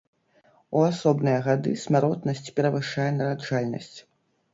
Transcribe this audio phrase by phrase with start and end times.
[0.77, 3.93] У асобныя гады смяротнасць перавышае нараджальнасць.